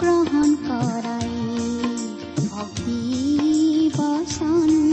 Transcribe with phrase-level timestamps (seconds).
[0.00, 1.30] গ্ৰহণ কৰাই
[2.48, 3.00] ভক্তি
[3.96, 4.85] বচন।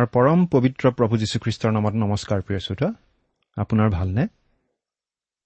[0.00, 2.88] আমাৰ পৰম পবিত্ৰ প্ৰভু যীশুখ্ৰীষ্টৰ নামত নমস্কাৰ প্ৰিয় শ্ৰোতা।
[3.56, 4.28] আপোনাৰ ভালনে?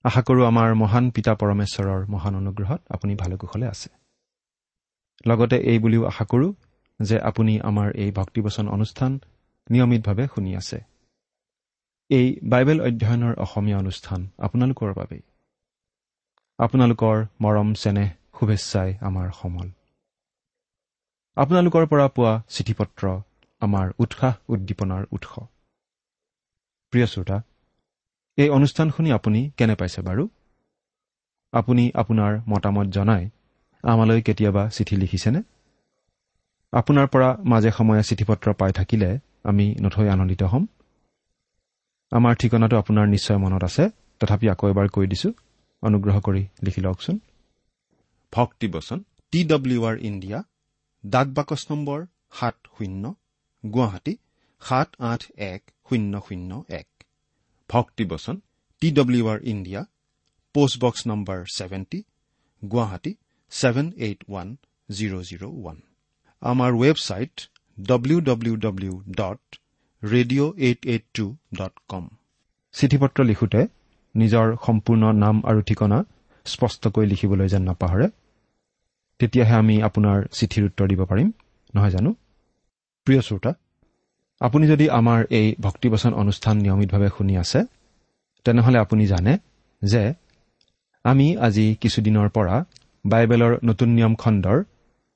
[0.02, 3.90] আশা কৰোঁ আমাৰ মহান পিতা পৰমেশ্বৰৰ মহান অনুগ্ৰহত আপুনি ভালে কুশলে আছে।
[5.26, 6.52] লগতে এই বুলিও আশা কৰোঁ
[7.00, 9.20] যে আপুনি আমাৰ এই ভক্তিবচন অনুষ্ঠান
[9.70, 10.78] নিয়মিতভাৱে শুনি আছে।
[12.08, 15.22] এই বাইবেল অধ্যয়নৰ অসমীয়া অনুষ্ঠান আপোনালোকৰ বাবেই।
[16.58, 18.08] আপোনালোকৰ মৰম চেনেহ
[18.40, 19.68] শুভেচ্ছাই আমাৰ সমল।
[21.36, 23.20] আপোনালোকৰ পৰা পোৱা চিঠি পত্ৰ
[23.62, 25.32] আমাৰ উৎসাহ উদ্দীপনাৰ উৎস।
[26.92, 27.38] প্ৰিয় শ্ৰোতা
[28.38, 30.24] এই অনুষ্ঠান শুনি আপুনি কেনে পাইছে বাৰু?
[31.52, 33.24] আপুনি আপোনাৰ মতামত জনাই
[33.84, 35.40] আমালৈ কেতিয়াবা চিঠি লিখিছেনে?
[36.72, 39.10] আপোনাৰ পৰা মাজে সময়ে চিঠি পত্ৰ পাই থাকিলে
[39.44, 40.64] আমি নথৈ আনন্দিত হ'ম।
[42.12, 43.84] আমাৰ ঠিকনাটো আপোনাৰ নিশ্চয় মনত আছে
[44.20, 45.30] তথাপি আকৌ এবাৰ কৈ দিছো।
[45.82, 47.16] অনুগ্ৰহ কৰি লিখি লওকচোন।
[48.32, 48.98] ভক্তিবচন
[49.32, 50.38] টি ডব্লিউ আৰ ইণ্ডিয়া
[51.06, 51.98] ডাক বাকচ নম্বৰ
[52.32, 53.04] সাত শূন্য।
[53.64, 54.14] গুৱাহাটী
[54.62, 56.88] সাত আঠ এক শূন্য শূন্য এক।
[57.70, 58.36] ভক্তিবচন
[58.82, 59.80] T W R India
[60.54, 62.00] postbox number seventy
[62.62, 63.12] Guwahati
[63.52, 64.48] seven eight one
[64.88, 65.78] zero' zero' one.
[66.42, 67.34] আমাৰ website
[67.78, 69.42] W W W dot
[70.02, 71.26] radio' eight eight two
[71.58, 72.04] dot com
[72.74, 73.60] চিঠি পত্ৰ লিখোঁতে
[74.14, 75.98] নিজৰ সম্পূৰ্ণ নাম আৰু ঠিকনা
[76.46, 78.06] স্পষ্টকৈ লিখিবলৈ যেন নাপাহৰে
[79.20, 81.28] তেতিয়াহে আমি আপোনাৰ চিঠিৰ উত্তৰ দিব পাৰিম
[81.74, 82.10] নহয় জানো?
[83.06, 83.52] প্ৰিয় শ্ৰোতা
[84.40, 87.60] আপুনি যদি আমাৰ এই ভক্তিবচন অনুষ্ঠান নিয়মিতভাৱে শুনি আছে
[88.46, 89.32] তেনেহ'লে আপুনি জানে
[89.82, 90.02] যে
[91.04, 92.56] আমি আজি কিছুদিনৰ পৰা
[93.04, 94.58] বাইবেলৰ নতুন নিয়ম খণ্ডৰ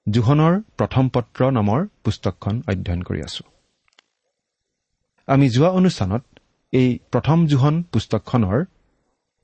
[0.06, 3.44] জোহনৰ প্ৰথম পত্ৰ নামৰ পুস্তকখন অধ্যয়ন কৰি আছো।
[5.28, 6.22] আমি যোৱা অনুষ্ঠানত
[6.72, 8.59] এই প্ৰথম জোহন পুস্তকখনৰ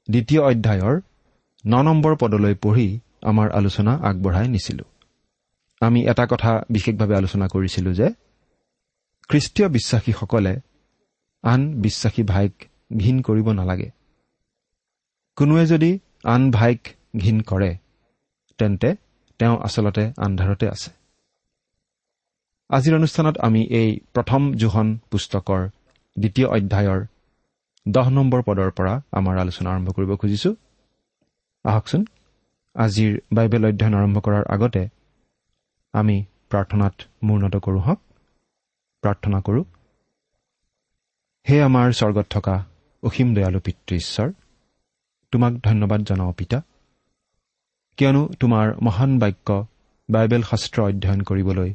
[0.08, 0.94] দ্বিতীয় অধ্যায়ৰ
[1.64, 2.88] ন নম্বৰ পদলৈ পঢ়ি
[3.30, 4.84] আমাৰ আলোচনা আগবঢ়াই নিছিলো।
[5.80, 8.08] আমি এটা কথা বিশেষভাৱে আলোচনা কৰিছিলো যে
[9.30, 10.54] খ্ৰীষ্টীয় বিশ্বাসীসকলে
[11.44, 12.54] আন বিশ্বাসী ভাইক
[12.96, 13.88] ঘীন কৰিব নালাগে।
[15.38, 15.90] কোনোৱে যদি
[16.24, 16.80] আন ভাইক
[17.16, 17.70] ঘীন কৰে
[18.58, 18.88] তেন্তে
[19.40, 20.90] তেওঁ আচলতে আন্ধাৰতে আছে।
[22.70, 25.62] আজিৰ অনুষ্ঠানত আমি এই প্ৰথম জোহন পুস্তকৰ
[26.16, 27.00] দ্বিতীয় অধ্যায়ৰ
[27.86, 30.50] দহ নম্বৰ পদৰ পৰা আমাৰ আলোচনা আৰম্ভ কৰিব খুজিছো।
[31.64, 32.02] আহকচোন
[32.76, 34.82] আজিৰ বাইবেল অধ্যয়ন আৰম্ভ কৰাৰ আগতে
[35.94, 36.16] আমি
[36.50, 36.94] প্ৰাৰ্থনাত
[37.26, 38.00] মূৰ্ণত কৰোঁ হওক
[39.04, 39.64] প্ৰাৰ্থনা কৰোঁ।
[41.46, 42.64] হে আমাৰ স্বৰ্গত থকা
[43.02, 44.32] অসীম দয়ালু পিতৃ ঈশ্বৰ
[45.32, 46.62] তোমাক ধন্যবাদ জনাওঁ পিতা।
[47.98, 49.66] কিয়নো তোমাৰ মহান বাক্য
[50.08, 51.74] বাইবেল শাস্ত্ৰ অধ্যয়ন কৰিবলৈ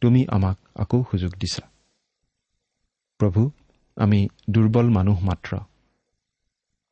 [0.00, 1.64] তুমি আমাক আকৌ সুযোগ দিছা।
[3.20, 3.50] প্ৰভু
[3.96, 5.56] আমি দুৰ্বল মানুহ মাত্ৰ।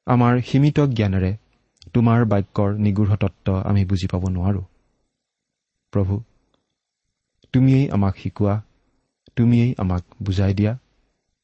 [0.06, 1.36] আমাৰ সীমিত জ্ঞানেৰে
[1.92, 4.62] তোমাৰ বাক্যৰ নিগূঢ় তত্ত্ব আমি বুজি পাব নোৱাৰো।
[5.92, 6.22] প্ৰভু
[7.52, 8.54] তুমিয়েই আমাক শিকোৱা
[9.36, 10.78] তুমিয়েই আমাক বুজাই দিয়া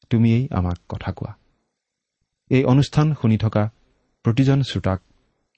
[0.09, 1.33] তুমিয়েই আমাক কথা কোৱা।
[2.49, 3.69] এই অনুষ্ঠান শুনি থকা
[4.23, 5.01] প্ৰতিজন শ্ৰোতাক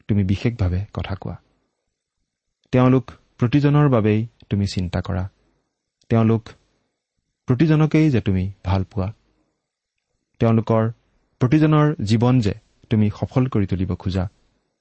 [0.08, 1.36] তুমি বিশেষভাৱে কথা কোৱা।
[2.72, 5.30] তেওঁলোক প্ৰতিজনৰ বাবেই তুমি চিন্তা কৰা।
[6.10, 6.50] তেওঁলোক
[7.46, 9.14] প্ৰতিজনকেই যে তুমি ভাল পোৱা।
[10.40, 10.92] তেওঁলোকৰ
[11.40, 12.54] প্ৰতিজনৰ জীৱন যে
[12.90, 14.30] তুমি সফল কৰি তুলিব খোজা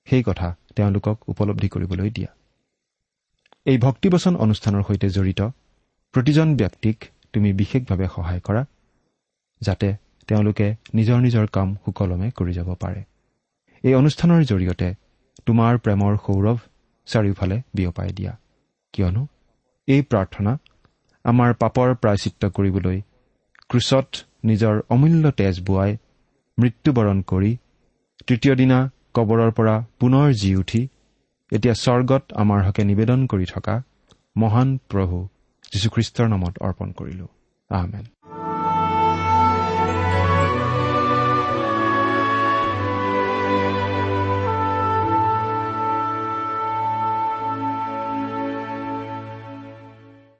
[0.04, 2.28] সেই কথা তেওঁলোকক উপলব্ধি কৰিবলৈ দিয়া।
[3.64, 5.40] এই ভক্তিবচন অনুষ্ঠানৰ সৈতে জড়িত
[6.12, 7.04] প্ৰতিজন ব্যক্তিক
[7.34, 8.62] তুমি বিশেষভাৱে সহায় কৰা
[9.60, 9.88] যাতে
[10.28, 13.00] তেওঁলোকে নিজৰ নিজৰ কাম সুকলমে কৰি যাব পাৰে।
[13.84, 14.88] এই অনুষ্ঠানৰ জৰিয়তে
[15.46, 16.58] তোমাৰ প্ৰেমৰ সৌৰভ
[17.08, 18.32] চাৰিওফালে বিয়পাই দিয়া।
[18.94, 19.22] কিয়নো
[19.88, 20.52] এই প্ৰাৰ্থনা
[21.24, 22.98] আমাৰ পাপৰ প্ৰায়চিত্ৰ কৰিবলৈ
[23.70, 24.08] ক্ৰুচত
[24.44, 25.92] নিজৰ অমূল্য তেজ বোৱাই
[26.58, 27.50] মৃত্যুবৰণ কৰি
[28.26, 28.78] তৃতীয় দিনা
[29.16, 30.82] কবৰৰ পৰা পুনৰ জি উঠি
[31.52, 33.74] এতিয়া স্বৰ্গত আমাৰ হকে নিবেদন কৰি থকা
[34.36, 35.18] মহান প্ৰভু
[35.72, 37.26] যীশুখ্ৰীষ্টৰ নামত অৰ্পণ কৰিলো।
[37.70, 38.04] আহমেন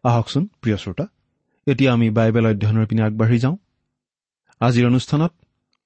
[0.04, 1.06] আহকচোন প্ৰিয় শ্ৰোতা
[1.66, 3.56] এতিয়া আমি বাইবেল অধ্যয়নৰ পিনে আগবাঢ়ি যাওঁ।
[4.60, 5.32] আজিৰ অনুষ্ঠানত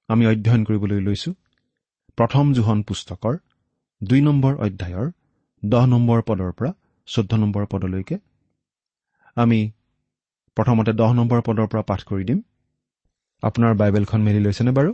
[0.09, 1.31] আমি অধ্যয়ন কৰিবলৈ লৈছো
[2.17, 3.35] প্ৰথম জোহন পুস্তকৰ
[4.01, 5.07] দুই নম্বৰ অধ্যায়ৰ
[5.63, 6.71] দহ নম্বৰ পদৰ পৰা
[7.07, 8.15] চৈধ্য নম্বৰ পদলৈকে
[9.37, 9.59] আমি
[10.57, 12.39] প্ৰথমতে দহ নম্বৰ পদৰ পৰা পাঠ কৰি দিম।
[13.43, 14.91] আপোনাৰ বাইবেলখন মেলি লৈছেনে বাৰু?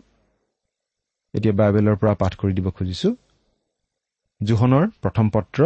[1.33, 3.09] এতিয়া বাইবেলৰ পৰা পাঠ কৰি দিব খুজিছো।
[4.41, 5.59] জোহনৰ প্ৰথম পত্ৰ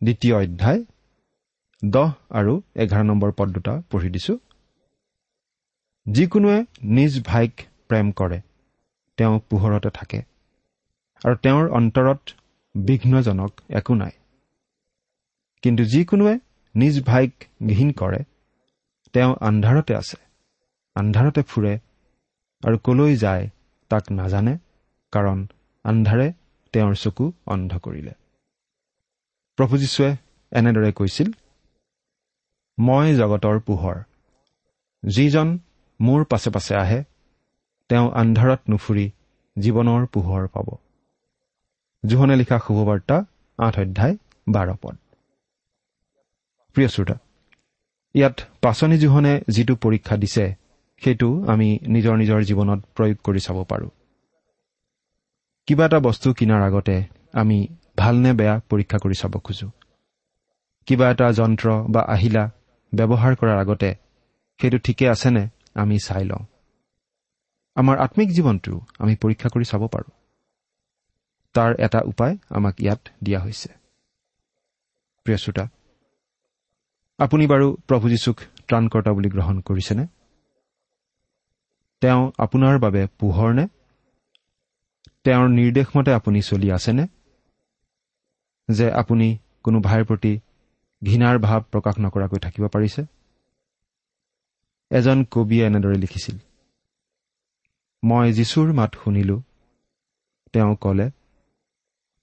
[0.00, 0.80] দ্বিতীয় অধ্যায়
[1.82, 2.52] দহ আৰু
[2.82, 4.34] এঘাৰ নম্বৰ পদ দুটা পঢ়ি দিছো।
[6.06, 6.58] যিকোনোৱে
[6.96, 7.52] নিজ ভাইক
[7.88, 8.38] প্ৰেম কৰে
[9.18, 10.20] তেওঁ পোহৰতে থাকে
[11.22, 12.20] আৰু তেওঁৰ অন্তৰত
[12.74, 14.14] বিঘ্নজনক একো নাই।
[15.64, 16.34] কিন্তু যিকোনোৱে
[16.74, 17.32] নিজ ভাইক
[17.66, 18.20] ঘীন কৰে।
[19.14, 20.18] তেওঁ আন্ধাৰতে আছে
[20.96, 21.74] আন্ধাৰতে ফুৰে
[22.62, 23.44] আৰু কলৈ যায়
[23.90, 24.54] তাক নাজানে
[25.12, 25.38] কাৰণ
[25.84, 26.32] আন্ধাৰে
[26.74, 28.12] তেওঁৰ চকু অন্ধ কৰিলে।
[29.58, 30.10] প্ৰভু যীশুৱে
[30.52, 31.28] এনেদৰে কৈছিল
[32.78, 33.96] মই জগতৰ পোহৰ।
[35.02, 35.48] যিজন
[36.00, 37.00] মোৰ পাছে পাছে আহে
[37.90, 39.06] তেওঁ আন্ধাৰত নুফুৰি
[39.56, 40.68] জীৱনৰ পোহৰ পাব।
[42.04, 43.16] জোহনে লিখা শুভবাৰ্তা
[43.58, 44.14] আঠ অধ্যায়
[44.48, 44.96] বাৰ পদ।
[46.74, 47.16] প্ৰিয় শ্ৰোতা
[48.14, 50.44] ইয়াত পাচনি জোহনে যিটো পৰীক্ষা দিছে
[51.02, 53.90] সেইটো আমি নিজৰ নিজৰ জীৱনত প্ৰয়োগ কৰি চাব পাৰোঁ।
[55.66, 57.58] কিবা এটা বস্তু কিনাৰ আগতে আমি
[57.96, 59.70] ভালনে বেয়া পৰীক্ষা কৰি চাব খোজোঁ।
[60.86, 62.50] কিবা এটা যন্ত্ৰ বা আহিলা
[62.92, 63.90] ব্যৱহাৰ কৰাৰ আগতে
[64.60, 66.44] সেইটো ঠিকে আছেনে আমি চাই লওঁ।
[67.76, 70.10] আমাৰ আত্মিক জীৱনটো আমি পৰীক্ষা কৰি চাব পাৰোঁ।
[71.54, 73.68] তাৰ এটা উপায় আমাক ইয়াত দিয়া হৈছে।
[75.24, 75.68] প্ৰিয় শ্ৰোতা
[77.20, 78.36] আপুনি বাৰু প্ৰভু যীশুক
[78.68, 80.06] ত্ৰাণকৰ্তা বুলি গ্ৰহণ কৰিছেনে?
[82.00, 83.68] তেওঁ আপোনাৰ বাবে পোহৰ নে?
[85.24, 87.06] তেওঁৰ নিৰ্দেশমতে আপুনি চলি আছেনে?
[88.68, 90.32] যে আপুনি কোনো ভাইৰ প্ৰতি
[91.04, 93.02] ঘৃণাৰ ভাৱ প্ৰকাশ নকৰাকৈ থাকিব পাৰিছে?
[94.90, 96.36] এজন কবিয়ে এনেদৰে লিখিছিল
[98.04, 99.42] মই যীশুৰ মাত শুনিলো।
[100.52, 101.10] তেওঁ কলে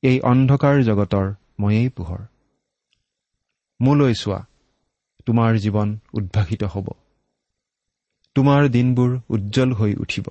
[0.02, 2.22] এই অন্ধকাৰ জগতৰ ময়েই পোহৰ।
[3.82, 4.46] মোলৈ চোৱা।
[5.28, 6.88] তোমাৰ জীৱন উদ্ভাসিত হ'ব।
[8.36, 10.26] তোমাৰ দিনবোৰ উজ্জ্বল হৈ উঠিব।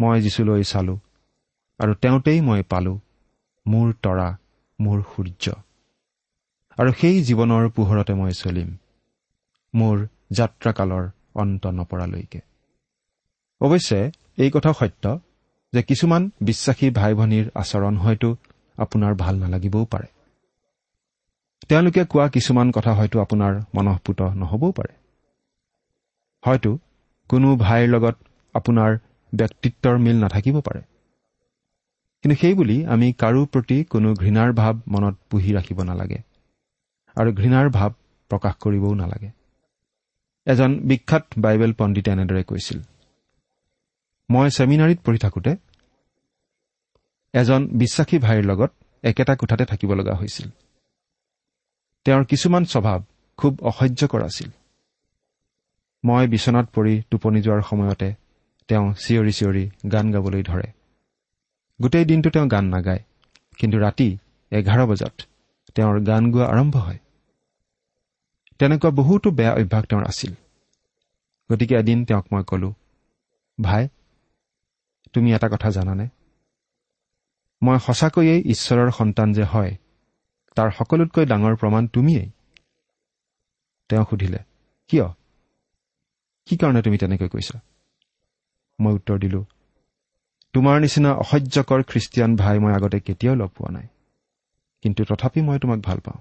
[0.00, 0.98] মই যীচুলৈ চালো
[1.78, 3.00] আৰু তেওঁতেই মই পালো
[3.66, 4.36] মোৰ তৰা
[4.80, 5.44] মোৰ সূৰ্য।
[6.78, 8.68] আৰু সেই জীৱনৰ পোহৰতে মই চলিম
[9.74, 11.04] মোৰ যাত্ৰাকালৰ
[11.34, 12.40] অন্ত নপৰালৈকে।
[13.60, 15.18] অৱশ্যে এই কথাও সত্য
[15.72, 18.36] যে কিছুমান বিশ্বাসী ভাই ভনীৰ আচৰণ হয়তো
[18.78, 20.17] আপোনাৰ ভাল নালাগিবও পাৰে।
[21.70, 24.94] তেওঁলোকে কোৱা কিছুমান কথা হয়তো আপোনাৰ মনঃপুত নহবও পাৰে।
[26.42, 26.70] হয়তো
[27.30, 28.16] কোনো ভাইৰ লগত
[28.54, 28.90] আপোনাৰ
[29.32, 30.82] ব্যক্তিত্বৰ মিল নাথাকিব পাৰে।
[32.24, 36.20] কিন্তু সেইবুলি আমি কাৰো প্ৰতি কোনো ঘৃণাৰ ভাৱ মনত পুহি ৰাখিব নালাগে
[37.16, 37.90] আৰু ঘৃণাৰ ভাৱ
[38.30, 39.30] প্ৰকাশ কৰিবও নালাগে।
[40.46, 42.78] এজন বিখ্যাত বাইবেল পণ্ডিতে এনেদৰে কৈছিল
[44.28, 45.52] মই ছেমিনাৰীত পঢ়ি থাকোঁতে
[47.34, 48.70] এজন বিশ্বাসী ভাইৰ লগত
[49.04, 50.48] একেটা কোঠাতে থাকিব লগা হৈছিল।
[52.08, 53.00] তেওঁৰ কিছুমান স্বভাৱ
[53.36, 54.50] খুব অসহ্যকৰ আছিল।
[56.04, 58.14] মই বিচনাত পৰি টোপনি যোৱাৰ সময়তে
[58.68, 60.68] তেওঁ চিঞৰি চিঞৰি গান গাবলৈ ধৰে।
[61.82, 62.98] গোটেই দিনটো তেওঁ গান নাগায়
[63.58, 64.18] কিন্তু ৰাতি
[64.50, 65.22] এঘাৰ বজাত
[65.74, 66.98] তেওঁৰ গান গোৱা আৰম্ভ হয়।
[68.58, 70.34] তেনেকুৱা বহুতো বেয়া অভ্যাস তেওঁৰ আছিল।
[71.52, 72.74] গতিকে এদিন তেওঁক মই কলো
[73.62, 73.88] ভাই
[75.12, 76.08] তুমি এটা কথা জানানে?
[77.62, 79.76] মই সঁচাকৈয়ে ঈশ্বৰৰ সন্তান যে হয়
[80.58, 82.30] তাৰ সকলোতকৈ ডাঙৰ প্ৰমাণ তুমিয়েই।
[83.90, 84.40] তেওঁ সুধিলে
[84.90, 85.06] কিয়?
[86.48, 87.56] কি কাৰণে তুমি তেনেকৈ কৈছা?
[88.78, 89.40] মই উত্তৰ দিলো
[90.54, 93.86] তোমাৰ নিচিনা অসহ্যকৰ খ্ৰীষ্টিয়ান ভাই মই আগতে কেতিয়াও লগ পোৱা নাই
[94.82, 96.20] কিন্তু তথাপি মই তোমাক ভাল পাওঁ।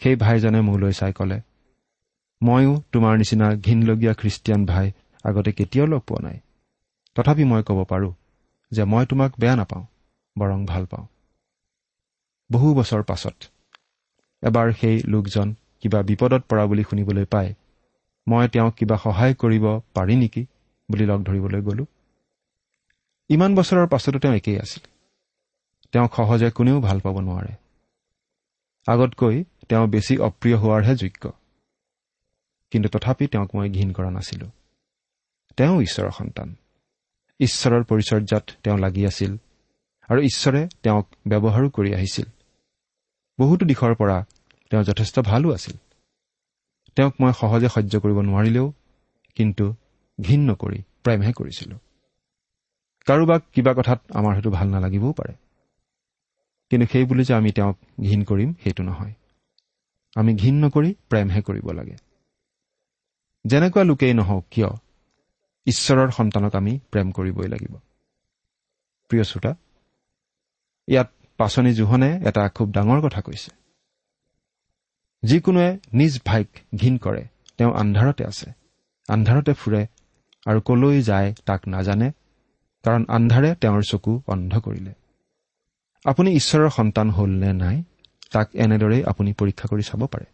[0.00, 1.38] সেই ভাইজনে মোলৈ চাই ক'লে
[2.42, 4.92] ময়ো তোমাৰ নিচিনা ঘিনলগীয়া খ্ৰীষ্টিয়ান ভাই
[5.24, 6.38] আগতে কেতিয়াও লগ পোৱা নাই।
[7.14, 8.12] তথাপি মই ক'ব পাৰোঁ
[8.72, 9.84] যে মই তোমাক বেয়া নাপাওঁ
[10.38, 11.06] বৰং ভাল পাওঁ।
[12.52, 13.34] বহু বছৰ পাছত।
[14.42, 17.54] এবাৰ সেই লোকজন কিবা বিপদত পৰা বুলি শুনিবলৈ পাই
[18.28, 20.46] মই তেওঁক কিবা সহায় কৰিব পাৰি নেকি
[20.90, 21.84] বুলি লগ ধৰিবলৈ গ'লো।
[23.28, 24.84] ইমান বছৰৰ পাছতো তেওঁ একেই আছিল।
[25.92, 27.52] তেওঁক সহজে কোনেও ভাল পাব নোৱাৰে।
[28.86, 31.32] আগতকৈ তেওঁ বেছি অপ্ৰিয় হোৱাৰহে যোগ্য।
[32.70, 34.46] কিন্তু তথাপি তেওঁক মই ঘীন কৰা নাছিলো।
[35.56, 36.54] তেওঁ ঈশ্বৰৰ সন্তান।
[37.40, 39.36] ঈশ্বৰৰ পৰিচৰ্যাত তেওঁ লাগি আছিল
[40.08, 42.26] আৰু ঈশ্বৰে তেওঁক ব্যৱহাৰো কৰি আহিছিল।
[43.38, 44.26] বহুতো দিশৰ পৰা
[44.70, 45.76] তেওঁ যথেষ্ট ভালো আছিল।
[46.96, 48.72] তেওঁক মই সহজে সহ্য কৰিব নোৱাৰিলেও
[49.36, 49.74] কিন্তু
[50.20, 51.78] ঘীন নকৰি প্ৰেমহে কৰিছিলোঁ।
[53.06, 55.34] কাৰোবাক কিবা কথাত আমাৰ হয়তো ভাল নালাগিবও পাৰে।
[56.70, 59.12] কিন্তু সেই বুলি যে আমি তেওঁক ঘীন কৰিম সেইটো নহয়।
[60.14, 61.96] আমি ঘীন নকৰি প্ৰেমহে কৰিব লাগে।
[63.44, 64.70] যেনেকুৱা লোকেই নহওক কিয়
[65.66, 67.74] ঈশ্বৰৰ সন্তানক আমি প্ৰেম কৰিবই লাগিব।
[69.08, 69.56] প্ৰিয় শ্ৰোতা
[70.88, 73.50] ইয়াত পাচনি জোহনে এটা খুব ডাঙৰ কথা কৈছে।
[75.22, 77.22] যিকোনোৱে নিজ ভাইক ঘীন কৰে
[77.58, 78.48] তেওঁ আন্ধাৰতে আছে।
[79.08, 79.82] আন্ধাৰতে ফুৰে
[80.46, 82.08] আৰু কলৈ যায় তাক নাজানে
[82.84, 84.92] কাৰণ আন্ধাৰে তেওঁৰ চকু অন্ধ কৰিলে।
[86.04, 87.76] আপুনি ঈশ্বৰৰ সন্তান হ'ল নে নাই
[88.30, 90.26] তাক এনেদৰেই আপুনি পৰীক্ষা কৰি চাব পাৰে।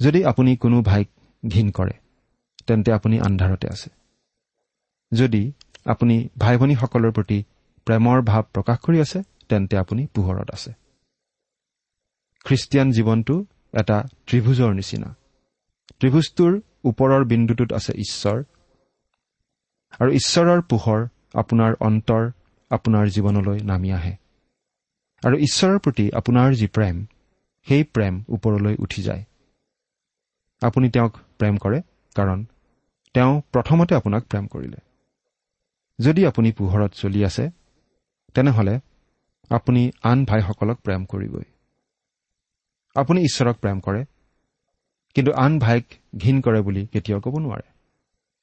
[0.00, 1.08] যদি আপুনি কোনো ভাইক
[1.42, 1.94] ঘীন কৰে
[2.66, 3.88] তেন্তে আপুনি আন্ধাৰতে আছে।
[5.12, 5.42] যদি
[5.84, 7.38] আপুনি ভাই ভনীসকলৰ প্ৰতি
[7.86, 9.18] প্ৰেমৰ ভাৱ প্ৰকাশ কৰি আছে
[9.54, 10.70] তেন্তে আপুনি পোহৰত আছে।
[12.44, 13.36] খ্ৰীষ্টিয়ান জীৱনটো
[13.80, 13.96] এটা
[14.26, 15.08] ত্ৰিভুজৰ নিচিনা।
[15.98, 16.52] ত্ৰিভুজটোৰ
[16.84, 18.38] ওপৰৰ বিন্দুটোত আছে ঈশ্বৰ।
[20.00, 21.00] আৰু ঈশ্বৰৰ পোহৰ
[21.34, 22.22] আপোনাৰ অন্তৰ
[22.70, 24.14] আপোনাৰ জীৱনলৈ নামি আহে।
[25.22, 26.96] আৰু ঈশ্বৰৰ প্ৰতি আপোনাৰ যি প্ৰেম
[27.66, 29.22] সেই প্ৰেম ওপৰলৈ উঠি যায়।
[30.62, 31.78] আপুনি তেওঁক প্ৰেম কৰে
[32.16, 32.38] কাৰণ
[33.14, 34.80] তেওঁ প্ৰথমতে আপোনাক প্ৰেম কৰিলে।
[35.98, 37.44] যদি আপুনি পোহৰত চলি আছে
[38.34, 38.74] তেনেহ'লে
[39.50, 41.44] আপুনি আন ভাইসকলক প্ৰেম কৰিবই।
[42.96, 44.04] আপুনি ঈশ্বৰক প্ৰেম কৰে
[45.14, 45.84] কিন্তু আন ভাইক
[46.18, 47.66] ঘীন কৰে বুলি কেতিয়াও ক'ব নোৱাৰে।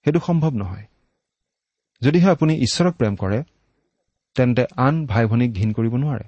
[0.03, 0.86] সেইটো সম্ভৱ নহয়।
[2.01, 3.43] যদিহে আপুনি ঈশ্বৰক প্ৰেম কৰে
[4.36, 6.24] তেন্তে আন ভাই ভনীক ঘীন কৰিব নোৱাৰে।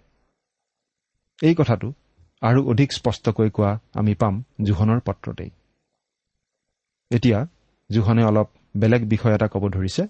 [1.42, 1.94] এই কথাটো
[2.42, 5.50] আৰু অধিক স্পষ্টকৈ কোৱা আমি পাম জোহনৰ পত্ৰতেই।
[7.12, 7.48] এতিয়া
[7.92, 10.08] জোহনে অলপ বেলেগ বিষয় এটা ক'ব ধৰিছে।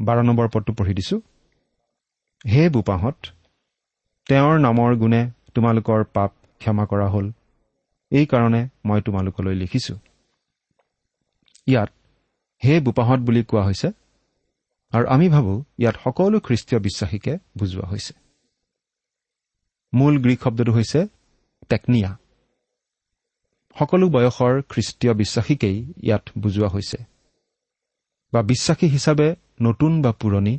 [0.00, 1.20] বাৰ নম্বৰ পদটো পঢ়ি দিছো।
[2.48, 3.35] হে বোপাহঁত
[4.28, 7.32] তেওঁৰ নামৰ গুণে তোমালোকৰ পাপ ক্ষমা কৰা হ'ল।
[8.10, 9.94] এইকাৰণে মই তোমালোকলৈ লিখিছো।
[11.66, 11.90] ইয়াত
[12.64, 13.88] হে বোপাহঁত বুলি কোৱা হৈছে
[14.92, 18.14] আৰু আমি ভাবোঁ ইয়াত সকলো খ্ৰীষ্টীয় বিশ্বাসীকে বুজোৱা হৈছে।
[19.94, 21.06] মূল গ্ৰীক শব্দটো হৈছে
[21.68, 22.16] টেকনিয়া।
[23.78, 26.98] সকলো বয়সৰ খ্ৰীষ্টীয় বিশ্বাসীকেই ইয়াত বুজোৱা হৈছে।
[28.32, 30.58] বা বিশ্বাসী হিচাপে নতুন বা পুৰণি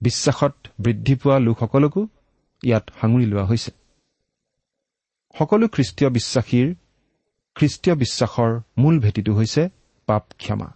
[0.00, 2.06] বিশ্বাসত বৃদ্ধি পোৱা লোকসকলকো
[2.62, 3.72] ইয়াত সাঙুৰি লোৱা হৈছে।
[5.38, 6.74] সকলো খ্ৰীষ্টীয় বিশ্বাসীৰ
[7.54, 9.68] খ্ৰীষ্টীয় বিশ্বাসৰ মূল ভেটিটো হৈছে
[10.06, 10.68] পাপ ক্ষমা।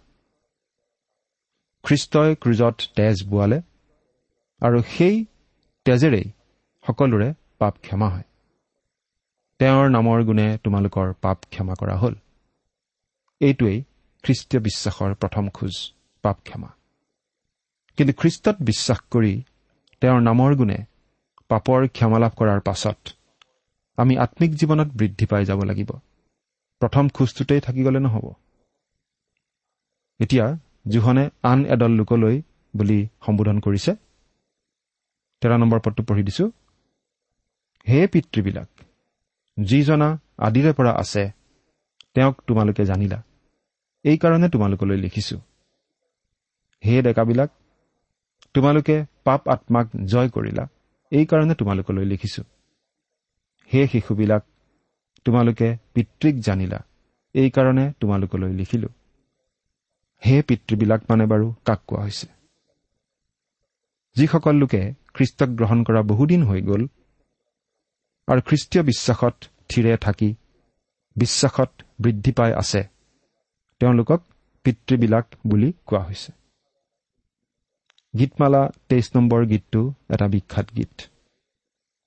[1.83, 3.61] খ্ৰীষ্টই ক্ৰুজত তেজ বোৱালে
[4.61, 5.25] আৰু সেই
[5.85, 6.27] তেজেৰেই
[6.87, 8.23] সকলোৰে পাপ ক্ষমা হয়।
[9.59, 12.15] তেওঁৰ নামৰ গুণে তোমালোকৰ পাপ ক্ষমা কৰা হ'ল।
[13.39, 13.83] এইটোৱেই
[14.23, 16.69] খ্ৰীষ্টীয় বিশ্বাসৰ প্ৰথম খোজ পাপ ক্ষমা।
[17.97, 19.43] কিন্তু খ্ৰীষ্টত বিশ্বাস কৰি
[20.01, 20.77] তেওঁৰ নামৰ গুণে
[21.49, 22.97] পাপৰ ক্ষমা লাভ কৰাৰ পাছত
[23.97, 25.89] আমি আত্মিক জীৱনত বৃদ্ধি পাই যাব লাগিব।
[26.81, 28.25] প্ৰথম খোজটোতেই থাকি গ'লে নহ'ব।
[30.19, 30.45] এতিয়া
[30.87, 32.35] জোহনে আন এডল লোকলৈ
[32.73, 33.91] বুলি সম্বোধন কৰিছে।
[35.41, 36.45] তেৰ নম্বৰ পদটো পঢ়ি দিছো।
[37.87, 38.69] হে পিতৃবিলাক
[39.57, 41.23] যিজনা আদিৰে পৰা আছে
[42.13, 43.19] তেওঁক তোমালোকে জানিলা।
[44.05, 45.37] এইকাৰণে তোমালোকলৈ লিখিছো।
[46.83, 47.49] হে ডেকাবিলাক
[48.53, 50.65] তোমালোকে পাপ আত্মাক জয় কৰিলা।
[51.15, 52.43] এইকাৰণে তোমালোকলৈ লিখিছো।
[53.69, 54.43] হে শিশুবিলাক
[55.25, 56.79] তোমালোকে পিতৃক জানিলা
[57.35, 58.89] এইকাৰণে তোমালোকলৈ লিখিলো।
[60.23, 62.27] হে পিতৃবিলাক মানে বাৰু কাক কোৱা হৈছে?
[64.15, 64.81] যিসকল লোকে
[65.15, 66.83] খ্ৰীষ্টক গ্ৰহণ কৰা বহুদিন হৈ গ'ল
[68.27, 69.35] আৰু খ্ৰীষ্টীয় বিশ্বাসত
[69.69, 70.29] থিৰে থাকি
[71.15, 72.81] বিশ্বাসত বৃদ্ধি পাই আছে
[73.81, 74.21] তেওঁলোকক
[74.65, 76.31] পিতৃবিলাক বুলি কোৱা হৈছে।
[78.19, 80.95] গীতমালা তেইছ নম্বৰ গীতটো এটা বিখ্যাত গীত।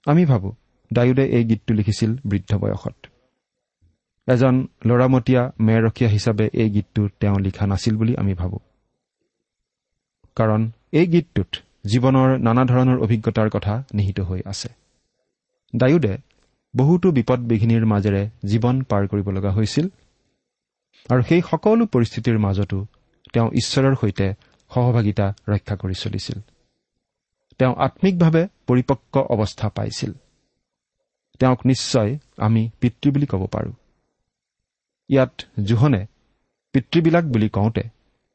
[0.07, 0.53] আমি ভাবোঁ
[0.93, 2.97] ডায়ুদে এই গীতটো লিখিছিল বৃদ্ধ বয়সত।
[4.29, 4.55] এজন
[4.87, 8.59] লৰামতীয়া মেৰখীয়া হিচাপে এই গীতটো তেওঁ লিখা নাছিল বুলি আমি ভাবোঁ।
[10.37, 11.51] কাৰণ এই গীতটোত
[11.87, 14.69] জীৱনৰ নানা ধৰণৰ অভিজ্ঞতাৰ কথা নিহিত হৈ আছে।
[15.77, 16.15] ডায়ুদে
[16.77, 19.87] বহুতো বিপদ বিঘিনিৰ মাজেৰে জীৱন পাৰ কৰিব লগা হৈছিল।
[21.11, 22.79] আৰু সেই সকলো পৰিস্থিতিৰ মাজতো
[23.33, 24.27] তেওঁ ঈশ্বৰৰ সৈতে
[24.75, 26.41] সহভাগিতা ৰক্ষা কৰি চলিছিল।
[27.59, 30.13] তেওঁ আম্মিকভাৱে পৰিপক্ক অৱস্থা পাইছিল।
[31.39, 33.73] তেওঁক নিশ্চয় আমি পিতৃ বুলি ক'ব পাৰোঁ।
[35.11, 35.35] ইয়াত
[35.65, 36.07] জোহনে
[36.73, 37.83] পিতৃবিলাক বুলি কওঁতে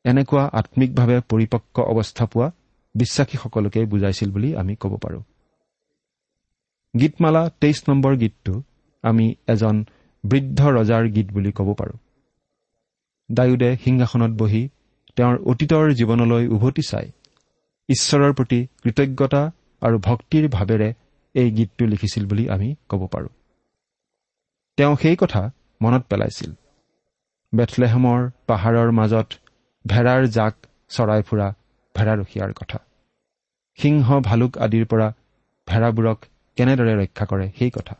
[0.05, 2.51] এনেকুৱা আম্মিকভাৱে পৰিপক্ক অৱস্থা পোৱা
[2.95, 5.21] বিশ্বাসীসকলকে বুজাইছিল বুলি আমি ক'ব পাৰোঁ।
[6.99, 8.61] গীতমালা তেইছ নম্বৰ গীতটো
[9.03, 9.85] আমি এজন
[10.23, 11.97] বৃদ্ধ ৰজাৰ গীত বুলি ক'ব পাৰোঁ।
[13.31, 14.69] ডায়ুদে সিংহাসনত বহি
[15.17, 17.07] তেওঁৰ অতীতৰ জীৱনলৈ উভতি চাই
[17.89, 19.41] ঈশ্বৰৰ প্ৰতি কৃতজ্ঞতা
[19.81, 20.89] আৰু ভক্তিৰ ভাৱেৰে
[21.35, 23.29] এই গীতটো লিখিছিল বুলি আমি ক'ব পাৰোঁ।
[24.77, 25.41] তেওঁ সেই কথা
[25.81, 26.51] মনত পেলাইছিল।
[27.53, 29.29] বেথলেহেমৰ পাহাৰৰ মাজত
[29.85, 30.53] ভেড়াৰ জাক
[30.89, 31.47] চৰাই ফুৰা
[31.95, 32.79] ভেড়াৰখীয়াৰ কথা।
[33.79, 35.07] সিংহ ভালুক আদিৰ পৰা
[35.67, 36.19] ভেড়াবোৰক
[36.57, 37.95] কেনেদৰে ৰক্ষা কৰে সেই কথা।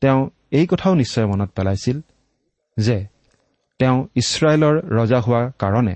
[0.00, 0.20] তেওঁ
[0.50, 2.00] এই কথাও নিশ্চয় মনত পেলাইছিল
[2.76, 2.96] যে
[3.80, 5.94] তেওঁ ইছৰাইলৰ ৰজা হোৱাৰ কাৰণে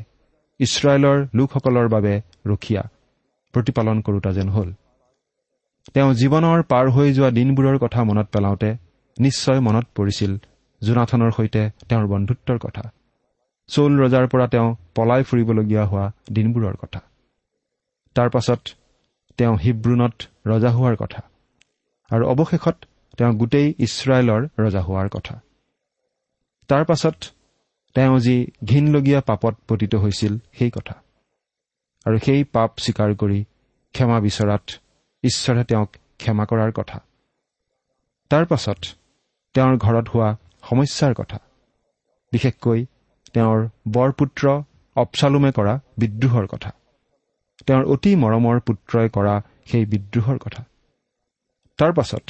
[0.60, 2.14] ইছৰাইলৰ লোকসকলৰ বাবে
[2.46, 2.82] ৰখীয়া
[3.54, 4.68] প্ৰতিপালন কৰোতা যেন হ'ল।
[5.94, 8.70] তেওঁ জীৱনৰ পাৰ হৈ যোৱা দিনবোৰৰ কথা মনত পেলাওঁতে
[9.18, 10.32] নিশ্চয় মনত পৰিছিল
[10.82, 12.84] জোনাথনৰ সৈতে তেওঁৰ বন্ধুত্বৰ কথা।
[13.68, 17.00] চৌল ৰজাৰ পৰা তেওঁ পলাই ফুৰিবলগীয়া হোৱা দিনবোৰৰ কথা।
[18.16, 18.60] তাৰ পাছত
[19.38, 21.20] তেওঁ হিব্ৰুণত ৰজা হোৱাৰ কথা
[22.10, 22.76] আৰু অৱশেষত
[23.18, 25.34] তেওঁ গোটেই ইছৰাইলৰ ৰজা হোৱাৰ কথা।
[26.68, 27.16] তাৰ পাছত
[27.94, 30.94] তেওঁ যি ঘীনলগীয়া পাপত পতিত হৈছিল সেই কথা।
[32.04, 33.44] আৰু সেই পাপ স্বীকাৰ কৰি
[33.94, 34.64] ক্ষমা বিচৰাত
[35.24, 36.98] ঈশ্বৰে তেওঁক ক্ষমা কৰাৰ কথা।
[38.30, 38.78] তাৰ পাছত
[39.54, 40.36] তেওঁৰ ঘৰত হোৱা
[40.70, 41.38] সমস্যাৰ কথা।
[42.32, 42.86] বিশেষকৈ
[43.32, 44.62] তেওঁৰ বৰপুত্ৰ
[44.96, 46.70] অপচালুমে কৰা বিদ্ৰোহৰ কথা।
[47.66, 50.62] তেওঁৰ অতি মৰমৰ পুত্ৰই কৰা সেই বিদ্ৰোহৰ কথা।
[51.78, 52.26] তাৰ পাছত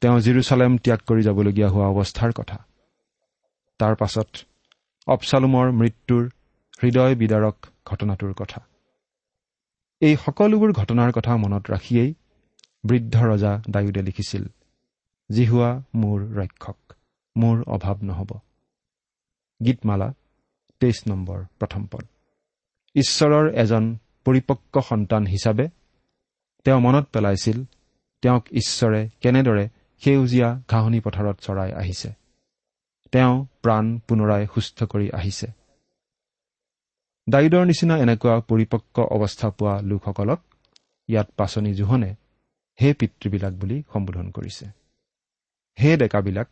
[0.00, 2.56] তেওঁ জিৰচালেম ত্যাগ কৰি যাবলগীয়া হোৱা অৱস্থাৰ কথা।
[3.78, 4.28] তাৰ পাছত
[5.06, 6.30] অপচালুমৰ মৃত্যুৰ
[6.82, 8.60] হৃদয় বিদাৰক ঘটনাটোৰ কথা।
[10.00, 12.14] এই সকলোবোৰ ঘটনাৰ কথা মনত ৰাখিয়েই
[12.84, 14.44] বৃদ্ধ ৰজা ডায়ুদে লিখিছিল
[15.32, 16.94] জিহুৱা মোৰ ৰক্ষক
[17.36, 18.38] মোৰ অভাৱ নহ'ব।
[19.66, 20.14] গীতমালা
[20.80, 22.06] তেইছ নম্বৰ প্ৰথম পদ।
[22.94, 25.68] ঈশ্বৰৰ এজন পৰিপক্ক সন্তান হিচাপে
[26.64, 27.64] তেওঁ মনত পেলাইছিল
[28.22, 29.68] তেওঁক ঈশ্বৰে কেনেদৰে
[30.02, 32.21] সেউজীয়া ঘাঁহনি পথাৰত চৰাই আহিছে?
[33.12, 35.46] তেওঁ প্ৰাণ পুনৰাই সুস্থ কৰি আহিছে।
[37.28, 40.40] ডায়ুদৰ নিচিনা এনেকুৱা পৰিপক্ক অৱস্থা পোৱা লোকসকলক
[41.08, 42.10] ইয়াত পাচনি জোহনে
[42.78, 44.66] হে পিতৃবিলাক বুলি সম্বোধন কৰিছে।
[45.78, 46.48] হে ডেকাবিলাক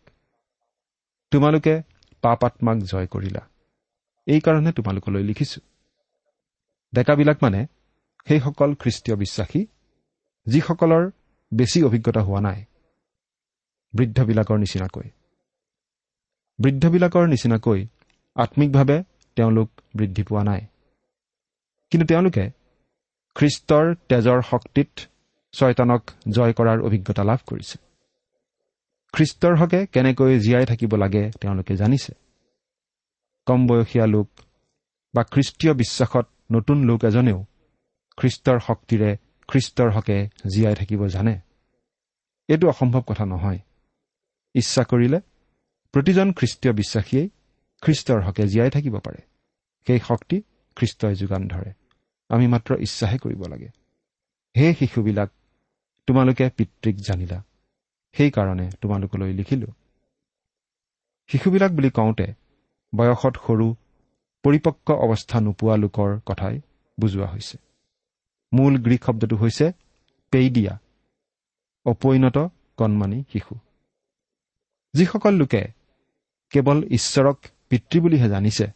[1.30, 1.82] তোমালোকে
[2.22, 3.42] পাপ আত্মাক জয় কৰিলা।
[4.26, 5.60] এইকাৰণে তোমালোকলৈ লিখিছো।
[6.94, 7.60] ডেকাবিলাক মানে
[8.28, 9.60] সেইসকল খ্ৰীষ্টীয় বিশ্বাসী
[10.46, 11.10] যিসকলৰ
[11.52, 12.64] বেছি অভিজ্ঞতা হোৱা নাই।
[13.94, 15.08] বৃদ্ধবিলাকৰ নিচিনাকৈ।
[16.60, 17.86] বৃদ্ধবিলাকৰ নিচিনাকৈ
[18.34, 19.02] আত্মিকভাৱে
[19.36, 20.60] তেওঁলোক বৃদ্ধি পোৱা নাই।
[21.90, 22.50] কিন্তু তেওঁলোকে
[23.34, 24.90] খ্ৰীষ্টৰ তেজৰ শক্তিত
[25.52, 27.78] ছয়তানক জয় কৰাৰ অভিজ্ঞতা লাভ কৰিছে।
[29.12, 32.12] খ্ৰীষ্টৰ হকে কেনেকৈ জীয়াই থাকিব লাগে তেওঁলোকে জানিছে।
[33.46, 34.28] কম বয়সীয়া লোক
[35.14, 37.44] বা খ্ৰীষ্টীয় বিশ্বাসত নতুন লোক এজনেও
[38.16, 39.16] খ্ৰীষ্টৰ শক্তিৰে
[39.48, 41.40] খ্ৰীষ্টৰ হকে জীয়াই থাকিব জানে।
[42.48, 43.58] এইটো অসম্ভৱ কথা নহয়।
[44.54, 45.20] ইচ্ছা কৰিলে
[45.92, 47.28] প্ৰতিজন খ্ৰীষ্টীয় বিশ্বাসীয়েই
[47.80, 49.22] খ্ৰীষ্টৰ হকে জীয়াই থাকিব পাৰে।
[49.86, 50.42] সেই শক্তি
[50.76, 51.72] খ্ৰীষ্টই যোগান ধৰে।
[52.28, 53.68] আমি মাত্ৰ ইচ্ছাহে কৰিব লাগে।
[54.54, 55.30] সেই শিশুবিলাক
[56.06, 57.42] তোমালোকে পিতৃক জানিলা।
[58.12, 59.66] সেইকাৰণে তোমালোকলৈ লিখিলো।
[61.26, 62.34] শিশুবিলাক বুলি কওঁতে
[62.96, 63.74] বয়সত সৰু
[64.42, 66.60] পৰিপক্ক অৱস্থা নোপোৱা লোকৰ কথাই
[67.00, 67.58] বুজোৱা হৈছে।
[68.52, 69.72] মূল গ্ৰীক শব্দটো হৈছে
[70.30, 70.78] পেইডিয়া
[71.84, 72.38] অপৰিণত
[72.76, 73.58] কণমানি শিশু।
[74.92, 75.79] যিসকল লোকে
[76.50, 78.66] কেৱল ঈশ্বৰক পিতৃ বুলিহে জানিছে।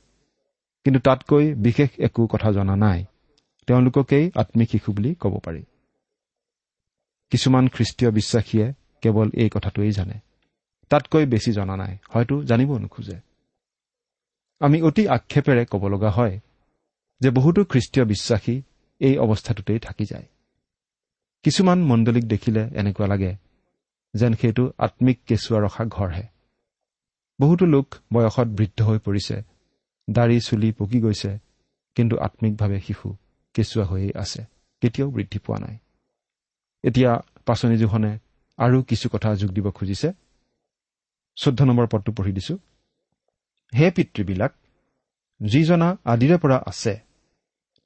[0.85, 3.05] কিন্তু তাতকৈ বিশেষ একো কথা জনা নাই।
[3.67, 5.65] তেওঁলোককেই আত্মিক শিশু বুলি ক'ব পাৰি।
[7.31, 10.15] কিছুমান খ্ৰীষ্টীয় বিশ্বাসীয়ে কেৱল এই কথাটোৱেই জানে।
[10.89, 13.17] তাতকৈ বেছি জনা নাই। হয়তো জানিব নোখোজে।
[14.61, 16.41] আমি অতি আক্ষেপেৰে ক'ব লগা হয়
[17.21, 18.63] যে বহুতো খ্ৰীষ্টীয় বিশ্বাসী
[18.99, 20.27] এই অৱস্থাটোতেই থাকি যায়।
[21.43, 23.37] কিছুমান মণ্ডলীক দেখিলে এনেকুৱা লাগে
[24.15, 26.34] যেন সেইটো আত্মিক কেঁচুৱা ৰখা ঘৰহে।
[27.41, 29.37] বহুতো লোক বয়সত বৃদ্ধ হৈ পৰিছে।
[30.11, 31.39] দাড়ি চুলি পকি গৈছে
[31.95, 33.09] কিন্তু আত্মিকভাৱে শিশু
[33.55, 34.45] কেঁচুৱা হৈয়ে আছে
[34.81, 35.77] কেতিয়াও বৃদ্ধি পোৱা নাই।
[36.85, 37.13] এতিয়া
[37.47, 38.19] পাচনিজোখনে
[38.59, 40.09] আৰু কিছু কথা যোগ দিব খুজিছে।
[41.37, 42.55] চৈধ্য নম্বৰ পদটো পঢ়ি দিছো।
[43.73, 44.53] হে পিতৃবিলাক
[45.41, 46.93] যিজনা আদিৰে পৰা আছে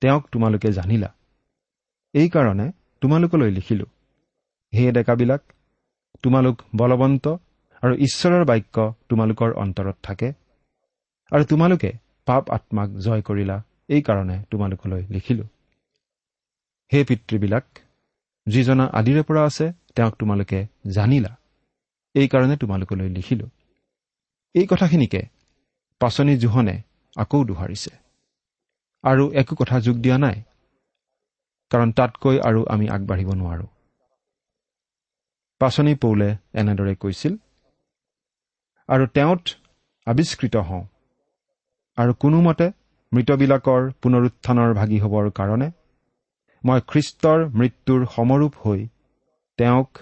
[0.00, 1.10] তেওঁক তোমালোকে জানিলা।
[2.14, 2.66] এইকাৰণে
[3.00, 3.86] তোমালোকলৈ লিখিলো
[4.72, 5.42] হে ডেকাবিলাক
[6.22, 7.24] তোমালোক বলৱন্ত
[7.82, 8.76] আৰু ঈশ্বৰৰ বাক্য
[9.08, 10.28] তোমালোকৰ অন্তৰত থাকে।
[11.32, 11.90] আৰু তোমালোকে
[12.26, 13.56] পাপ আত্মাক জয় কৰিলা
[13.88, 15.44] এইকাৰণে তোমালোকলৈ লিখিলো।
[16.92, 17.64] হে পিতৃবিলাক
[18.46, 21.32] যিজনা আদিৰে পৰা আছে তেওঁক তোমালোকে জানিলা।
[22.14, 23.46] এইকাৰণে তোমালোকলৈ লিখিলো।
[24.54, 25.20] এই কথাখিনিকে
[26.00, 26.82] পাচনি জোহনে
[27.16, 27.92] আকৌ দোহাৰিছে।
[29.04, 30.36] আৰু একো কথা যোগ দিয়া নাই
[31.70, 33.66] কাৰণ তাতকৈ আৰু আমি আগবাঢ়িব নোৱাৰো।
[35.60, 37.36] পাচনি পৌলে এনেদৰে কৈছিল
[38.88, 39.42] আৰু তেওঁত
[40.06, 40.84] আৱিষ্কৃত হওঁ।
[41.98, 42.66] আৰু কোনোমতে
[43.12, 45.68] মৃতবিলাকৰ পুনৰুত্থানৰ ভাগি হ'বৰ কাৰণে
[46.64, 48.80] মই খ্ৰীষ্টৰ মৃত্যুৰ সমৰূপ হৈ
[49.58, 49.98] তেওঁক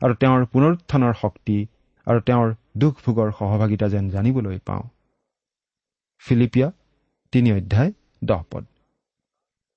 [0.00, 1.66] আৰু তেওঁৰ পুনৰুত্থানৰ শক্তি
[2.06, 4.82] আৰু তেওঁৰ দুখ ভোগৰ সহভাগিতা যেন জানিবলৈ পাওঁ।
[6.18, 6.68] ফিলিপিয়া
[7.32, 7.92] তিনি অধ্যায়
[8.24, 8.64] দহ পদ।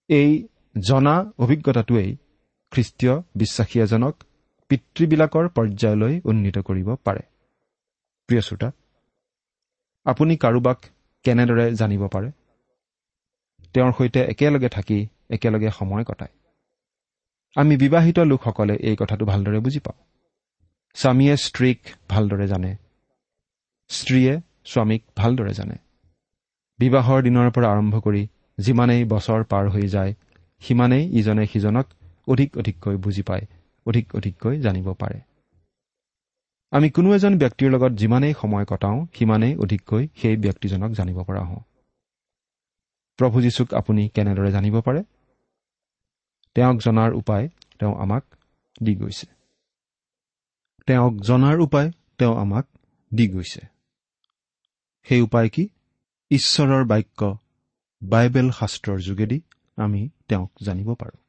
[0.10, 0.48] এই
[0.80, 2.18] জনা অভিজ্ঞতাটোৱেই
[2.72, 4.24] খ্ৰীষ্টীয় বিশ্বাসী এজনক
[4.70, 7.31] পিতৃবিলাকৰ পৰ্যায়লৈ উন্নীত কৰিব পাৰে।
[8.32, 8.72] প্ৰিয় শ্ৰোতা
[10.06, 10.86] আপুনি কাৰোবাক
[11.26, 12.32] কেনেদৰে জানিব পাৰে?
[13.74, 16.32] তেওঁৰ সৈতে একেলগে থাকি একেলগে সময় কটায়।
[17.56, 19.98] আমি বিবাহিত লোকসকলে এই কথাটো ভালদৰে বুজি পাওঁ।
[20.94, 22.76] স্বামীয়ে স্ত্ৰীক ভালদৰে জানে।
[23.90, 25.76] স্ত্ৰীয়ে স্বামীক ভালদৰে জানে।
[26.80, 30.14] বিবাহৰ দিনৰ পৰা আৰম্ভ কৰি যিমানেই বছৰ পাৰ হৈ যায়
[30.60, 31.86] সিমানেই ইজনে সিজনক
[32.28, 33.46] অধিক অধিককৈ বুজি পায়
[33.86, 35.31] অধিক অধিককৈ জানিব পাৰে।
[36.72, 41.60] আমি কোনো এজন ব্যক্তিৰ লগত যিমানেই সময় কটাওঁ সিমানেই অধিককৈ সেই ব্যক্তিজনক জানিব পৰা হওঁ।
[43.18, 45.04] প্ৰভু যীশুক আপুনি কেনেদৰে জানিব পাৰে?
[46.56, 48.24] তেওঁক জনাৰ উপায় তেওঁ আমাক
[48.84, 49.28] দি গৈছে।
[50.86, 52.66] তেওঁক জনাৰ উপায় তেওঁ আমাক
[53.14, 53.62] দি গৈছে।
[55.04, 55.70] সেই উপায় কি?
[56.30, 57.38] ঈশ্বৰৰ বাক্য
[58.04, 59.42] বাইবেল শাস্ত্ৰৰ যোগেদি
[59.76, 61.20] আমি তেওঁক জানিব পাৰোঁ।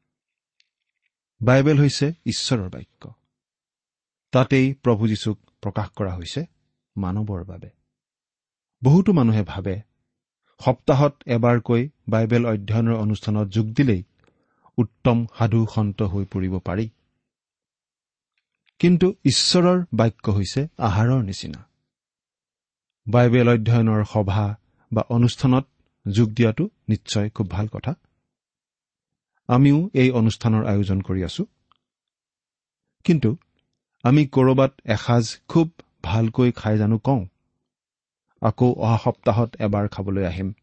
[1.41, 3.22] বাইবেল হৈছে ঈশ্বৰৰ বাক্য।
[4.33, 6.45] তাতেই প্ৰভু যীশুক প্ৰকাশ কৰা হৈছে
[6.97, 7.69] মানৱৰ বাবে।
[8.83, 9.81] বহুতো মানুহে ভাবে
[10.65, 14.03] সপ্তাহত এবাৰকৈ বাইবেল অধ্যয়নৰ অনুষ্ঠানত যোগ দিলেই
[14.77, 16.89] উত্তম সাধু সন্ত হৈ পৰিব পাৰি।
[18.79, 21.69] কিন্তু ঈশ্বৰৰ বাক্য হৈছে আহাৰৰ নিচিনা।
[23.07, 24.55] বাইবেল অধ্যয়নৰ সভা
[24.93, 25.67] বা অনুষ্ঠানত
[26.11, 27.93] যোগ দিয়াটো নিশ্চয় খুব ভাল কথা।
[29.47, 31.45] আমিও এই অনুষ্ঠানৰ আয়োজন কৰি আছো।
[33.03, 33.37] কিন্তু
[34.03, 35.67] আমি ক'ৰবাত এসাঁজ খুব
[36.03, 37.21] ভালকৈ খাই জানো কওঁ।
[38.41, 40.53] আকৌ অহা সপ্তাহত এবাৰ খাবলৈ আহিম।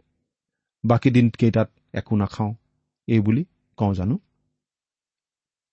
[0.85, 2.55] বাকী দিনকেইটাত একো নাখাওঁ
[3.09, 3.45] এই বুলি
[3.79, 4.17] কওঁ জানো?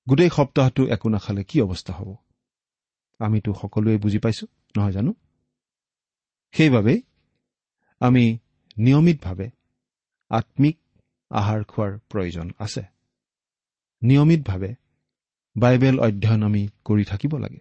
[0.08, 2.10] গোটেই সপ্তাহটো একো নাখালে কি অৱস্থা হ'ব?
[3.20, 5.12] আমিতো সকলোৱে বুজি পাইছোঁ নহয় জানো?
[6.52, 7.02] সেইবাবেই
[8.00, 8.40] আমি
[8.78, 9.48] নিয়মিতভাৱে
[10.32, 10.78] আত্মিক
[11.32, 12.84] আহাৰ খোৱাৰ প্ৰয়োজন আছে।
[14.02, 14.76] নিয়মিতভাৱে
[15.58, 17.60] বাইবেল অধ্যয়ন আমি কৰি থাকিব লাগে।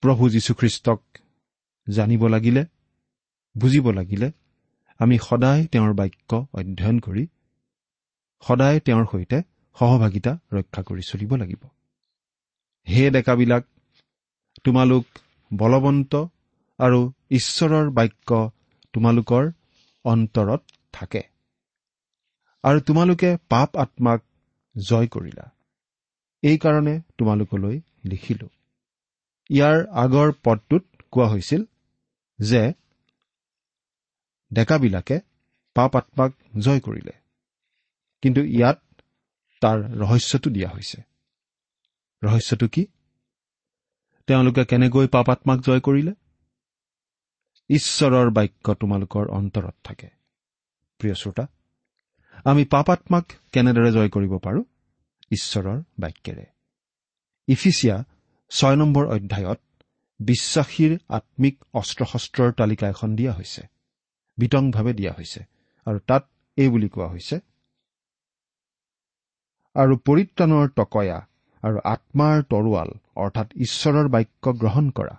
[0.00, 1.00] প্ৰভু যীশুখ্ৰীষ্টক
[1.88, 2.64] জানিব লাগিলে
[3.58, 4.32] বুজিব লাগিলে
[4.98, 7.26] আমি সদায় তেওঁৰ বাক্য অধ্যয়ন কৰি
[8.42, 9.42] সদায় তেওঁৰ সৈতে
[9.78, 11.62] সহভাগিতা ৰক্ষা কৰি চলিব লাগিব।
[12.88, 13.64] হে ডেকাবিলাক
[14.64, 15.04] তোমালোক
[15.54, 16.26] বলৱন্ত
[16.78, 18.50] আৰু ঈশ্বৰৰ বাক্য
[18.92, 19.50] তোমালোকৰ
[20.04, 21.22] অন্তৰত থাকে।
[22.62, 24.22] আৰু তোমালোকে পাপ আত্মাক
[24.78, 25.57] জয় কৰিলা।
[26.42, 28.48] এইকাৰণে তোমালোকলৈ লিখিলো।
[29.50, 31.64] ইয়াৰ আগৰ পদটোত কোৱা হৈছিল
[32.40, 32.72] যে
[34.52, 35.20] ডেকাবিলাকে
[35.74, 37.12] পাপ আত্মাক জয় কৰিলে।
[38.22, 38.78] কিন্তু ইয়াত
[39.60, 41.02] তাৰ ৰহস্যটো দিয়া হৈছে।
[42.22, 42.86] ৰহস্যটো কি?
[44.26, 46.12] তেওঁলোকে কেনেকৈ পাপ আত্মাক জয় কৰিলে?
[47.70, 50.08] ঈশ্বৰৰ বাক্য তোমালোকৰ অন্তৰত থাকে।
[51.00, 51.46] প্ৰিয় শ্ৰোতা
[52.44, 54.64] আমি পাপ আত্মাক কেনেদৰে জয় কৰিব পাৰোঁ?
[55.30, 56.46] ঈশ্বৰৰ বাক্যেৰে।
[57.48, 57.96] ইফিচিয়া
[58.50, 59.60] ছয় নম্বৰ অধ্যায়ত
[60.20, 63.62] বিশ্বাসীৰ আত্মিক অস্ত্ৰ শস্ত্ৰৰ তালিকা এখন দিয়া হৈছে।
[64.38, 65.40] বিতংভাৱে দিয়া হৈছে
[65.86, 66.22] আৰু তাত
[66.58, 67.36] এই বুলি কোৱা হৈছে
[69.76, 71.18] আৰু পৰিত্ৰাণৰ টকয়া
[71.62, 75.14] আৰু আত্মাৰ তৰোৱাল অৰ্থাৎ ঈশ্বৰৰ বাক্য গ্ৰহণ কৰা।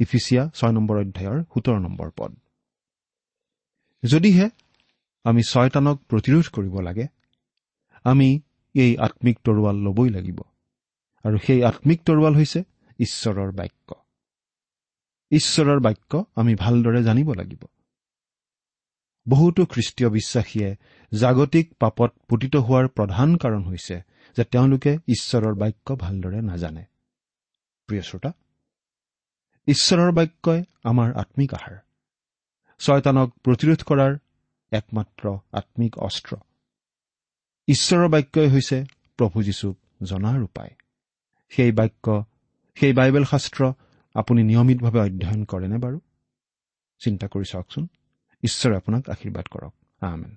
[0.00, 2.32] ইফিচিয়া ছয় নম্বৰ অধ্যায়ৰ সোতৰ নম্বৰ পদ।
[4.02, 4.46] যদিহে
[5.24, 7.06] আমি ছয়তানক প্ৰতিৰোধ কৰিব লাগে
[8.04, 8.28] আমি
[8.74, 10.40] এই আত্মিক তৰোৱাল ল'বই লাগিব।
[11.24, 12.64] আৰু সেই আত্মিক তৰোৱাল হৈছে
[12.98, 13.94] ঈশ্বৰৰ বাক্য।
[15.30, 17.62] ঈশ্বৰৰ বাক্য আমি ভালদৰে জানিব লাগিব।
[19.28, 20.76] বহুতো খ্ৰীষ্টীয় বিশ্বাসীয়ে
[21.12, 24.02] জাগতিক পাপত পুতিত হোৱাৰ প্ৰধান কাৰণ হৈছে
[24.36, 26.84] যে তেওঁলোকে ঈশ্বৰৰ বাক্য ভালদৰে নাজানে।
[27.86, 28.32] প্ৰিয় শ্ৰোতা
[29.66, 31.76] ঈশ্বৰৰ বাক্যই আমাৰ আত্মিক আহাৰ।
[32.80, 34.18] ছয়তানক প্ৰতিৰোধ কৰাৰ
[34.72, 36.36] একমাত্ৰ আত্মিক অস্ত্ৰ।
[37.68, 38.84] ঈশ্বৰৰ বাক্যই হৈছে
[39.16, 40.70] প্ৰভু যীশুক জনাৰ উপায়
[41.50, 42.24] সেই বাক্য
[42.74, 43.72] সেই বাইবেল শাস্ত্ৰ
[44.14, 46.00] আপুনি নিয়মিতভাৱে অধ্যয়ন কৰেনে বাৰু?
[47.04, 47.88] চিন্তা কৰি চাওকচোন।
[48.42, 50.36] ঈশ্বৰে আপোনাক আশীৰ্বাদ কৰক। আমেন।